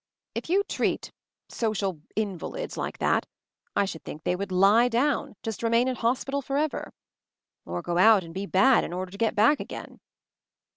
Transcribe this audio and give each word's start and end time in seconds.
"If 0.33 0.49
you 0.49 0.63
treat— 0.63 1.11
social 1.47 2.01
invalids— 2.15 2.75
like 2.75 2.97
that, 2.97 3.27
I 3.75 3.85
should 3.85 4.03
think 4.03 4.23
they 4.23 4.35
would 4.35 4.51
'lie 4.51 4.87
down;' 4.87 5.35
just 5.43 5.59
to 5.59 5.67
remain 5.67 5.87
in 5.87 5.95
hospital 5.95 6.41
forever. 6.41 6.91
Or 7.67 7.83
go 7.83 7.99
out 7.99 8.23
and 8.23 8.33
be 8.33 8.47
bad 8.47 8.83
in 8.83 8.93
order 8.93 9.11
to 9.11 9.17
get 9.19 9.35
back 9.35 9.59
again." 9.59 9.99